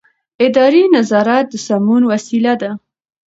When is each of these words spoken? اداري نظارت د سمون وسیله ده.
اداري 0.45 0.83
نظارت 0.95 1.45
د 1.49 1.53
سمون 1.67 2.01
وسیله 2.11 2.53
ده. 2.61 2.71